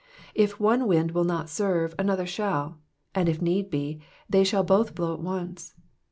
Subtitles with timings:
[0.33, 2.79] If one wind will not serve, another shall;
[3.13, 5.75] and if need be, they shall both blow at once.